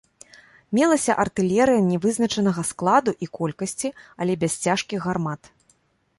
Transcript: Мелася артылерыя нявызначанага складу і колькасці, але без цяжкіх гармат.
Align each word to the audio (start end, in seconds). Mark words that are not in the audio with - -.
Мелася 0.77 1.15
артылерыя 1.23 1.81
нявызначанага 1.89 2.61
складу 2.71 3.11
і 3.27 3.31
колькасці, 3.41 3.89
але 4.25 4.33
без 4.47 4.53
цяжкіх 4.67 4.99
гармат. 5.11 5.41